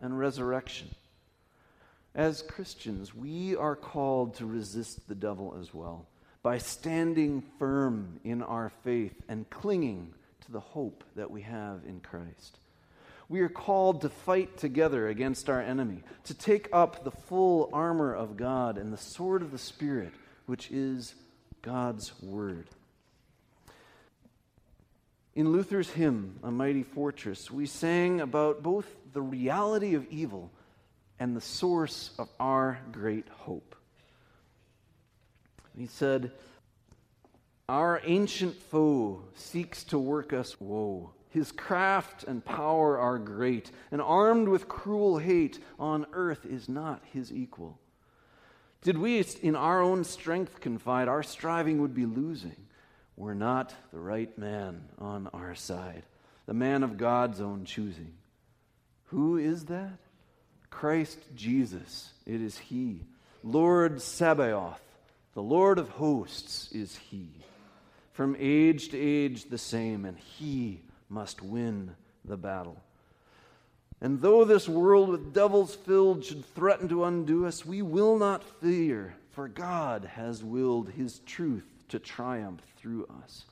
and 0.00 0.18
resurrection. 0.18 0.88
As 2.14 2.42
Christians, 2.42 3.14
we 3.14 3.56
are 3.56 3.76
called 3.76 4.34
to 4.36 4.46
resist 4.46 5.06
the 5.08 5.14
devil 5.14 5.56
as 5.60 5.74
well 5.74 6.06
by 6.42 6.58
standing 6.58 7.42
firm 7.58 8.20
in 8.24 8.42
our 8.42 8.70
faith 8.84 9.14
and 9.28 9.48
clinging 9.50 10.14
to 10.44 10.52
the 10.52 10.60
hope 10.60 11.04
that 11.16 11.30
we 11.30 11.42
have 11.42 11.80
in 11.86 12.00
Christ. 12.00 12.58
We 13.28 13.40
are 13.40 13.48
called 13.48 14.02
to 14.02 14.08
fight 14.08 14.56
together 14.56 15.08
against 15.08 15.50
our 15.50 15.60
enemy, 15.60 16.04
to 16.24 16.34
take 16.34 16.68
up 16.72 17.02
the 17.02 17.10
full 17.10 17.68
armor 17.72 18.14
of 18.14 18.36
God 18.36 18.78
and 18.78 18.92
the 18.92 18.98
sword 18.98 19.42
of 19.42 19.50
the 19.50 19.58
Spirit, 19.58 20.12
which 20.46 20.70
is 20.70 21.14
God's 21.62 22.12
Word. 22.22 22.68
In 25.36 25.52
Luther's 25.52 25.90
hymn, 25.90 26.40
A 26.42 26.50
Mighty 26.50 26.82
Fortress, 26.82 27.50
we 27.50 27.66
sang 27.66 28.22
about 28.22 28.62
both 28.62 28.86
the 29.12 29.20
reality 29.20 29.94
of 29.94 30.06
evil 30.10 30.50
and 31.20 31.36
the 31.36 31.42
source 31.42 32.12
of 32.18 32.30
our 32.40 32.80
great 32.90 33.28
hope. 33.28 33.76
He 35.76 35.88
said, 35.88 36.32
Our 37.68 38.00
ancient 38.04 38.54
foe 38.54 39.24
seeks 39.34 39.84
to 39.84 39.98
work 39.98 40.32
us 40.32 40.58
woe. 40.58 41.12
His 41.28 41.52
craft 41.52 42.24
and 42.24 42.42
power 42.42 42.98
are 42.98 43.18
great, 43.18 43.70
and 43.92 44.00
armed 44.00 44.48
with 44.48 44.68
cruel 44.68 45.18
hate, 45.18 45.62
on 45.78 46.06
earth 46.14 46.46
is 46.46 46.66
not 46.66 47.02
his 47.12 47.30
equal. 47.30 47.78
Did 48.80 48.96
we 48.96 49.22
in 49.42 49.54
our 49.54 49.82
own 49.82 50.02
strength 50.04 50.60
confide, 50.60 51.08
our 51.08 51.22
striving 51.22 51.82
would 51.82 51.94
be 51.94 52.06
losing. 52.06 52.56
We're 53.16 53.34
not 53.34 53.74
the 53.92 53.98
right 53.98 54.36
man 54.36 54.82
on 54.98 55.28
our 55.32 55.54
side, 55.54 56.02
the 56.44 56.54
man 56.54 56.82
of 56.82 56.98
God's 56.98 57.40
own 57.40 57.64
choosing. 57.64 58.12
Who 59.06 59.38
is 59.38 59.66
that? 59.66 59.98
Christ 60.68 61.18
Jesus. 61.34 62.12
It 62.26 62.42
is 62.42 62.58
He. 62.58 63.04
Lord 63.42 64.02
Sabaoth, 64.02 64.82
the 65.34 65.42
Lord 65.42 65.78
of 65.78 65.88
hosts 65.88 66.70
is 66.72 66.96
He. 66.96 67.30
From 68.12 68.36
age 68.38 68.90
to 68.90 68.98
age 68.98 69.44
the 69.44 69.58
same, 69.58 70.04
and 70.04 70.18
He 70.18 70.82
must 71.08 71.42
win 71.42 71.94
the 72.24 72.36
battle. 72.36 72.76
And 74.00 74.20
though 74.20 74.44
this 74.44 74.68
world 74.68 75.08
with 75.08 75.32
devils 75.32 75.74
filled 75.74 76.24
should 76.24 76.44
threaten 76.54 76.88
to 76.88 77.04
undo 77.04 77.46
us, 77.46 77.64
we 77.64 77.80
will 77.80 78.18
not 78.18 78.44
fear, 78.60 79.14
for 79.30 79.48
God 79.48 80.04
has 80.04 80.44
willed 80.44 80.90
his 80.90 81.20
truth 81.20 81.75
to 81.88 81.98
triumph 81.98 82.62
through 82.76 83.06
us. 83.22 83.44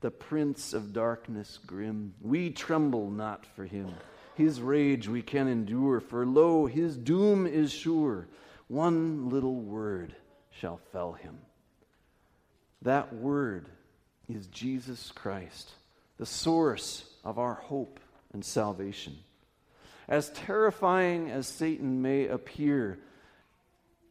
The 0.00 0.10
prince 0.10 0.72
of 0.72 0.92
darkness 0.92 1.58
grim, 1.66 2.14
we 2.20 2.50
tremble 2.50 3.10
not 3.10 3.46
for 3.54 3.64
him. 3.64 3.94
His 4.34 4.60
rage 4.60 5.08
we 5.08 5.22
can 5.22 5.48
endure, 5.48 6.00
for 6.00 6.26
lo, 6.26 6.66
his 6.66 6.96
doom 6.96 7.46
is 7.46 7.72
sure. 7.72 8.28
One 8.68 9.28
little 9.30 9.54
word 9.54 10.14
shall 10.50 10.80
fell 10.92 11.12
him. 11.12 11.38
That 12.82 13.14
word 13.14 13.68
is 14.28 14.46
Jesus 14.48 15.12
Christ 15.12 15.72
the 16.16 16.26
source 16.26 17.04
of 17.24 17.38
our 17.38 17.54
hope 17.54 18.00
and 18.32 18.44
salvation. 18.44 19.18
As 20.08 20.30
terrifying 20.30 21.30
as 21.30 21.48
Satan 21.48 22.02
may 22.02 22.26
appear, 22.26 22.98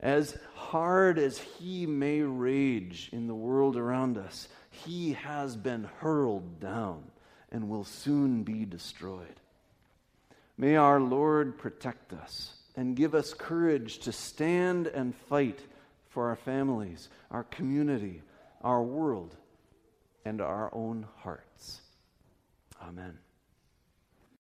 as 0.04 0.38
hard 0.54 1.18
as 1.18 1.38
he 1.38 1.86
may 1.86 2.22
rage 2.22 3.10
in 3.13 3.26
the 3.26 3.34
world 3.34 3.78
around 3.78 4.18
us, 4.18 4.50
he 4.70 5.13
has 5.13 5.56
been 5.56 5.86
hurled 6.00 6.60
down 6.60 7.06
and 7.54 7.70
will 7.70 7.86
soon 7.86 8.44
be 8.44 8.66
destroyed. 8.66 9.39
May 10.58 10.76
our 10.76 11.00
Lord 11.00 11.58
protect 11.58 12.12
us 12.12 12.54
and 12.76 12.98
give 12.98 13.16
us 13.16 13.34
courage 13.34 14.00
to 14.00 14.12
stand 14.12 14.88
and 14.88 15.16
fight 15.16 15.62
for 16.10 16.28
our 16.28 16.36
families, 16.36 17.08
our 17.32 17.46
community, 17.46 18.22
our 18.62 18.84
world, 18.84 19.38
and 20.26 20.42
our 20.42 20.70
own 20.76 21.08
hearts. 21.22 21.80
Amen. 22.82 23.18